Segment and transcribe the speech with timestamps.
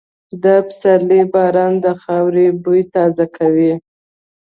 [0.43, 3.73] د پسرلي باران د خاورې بوی تازه کوي.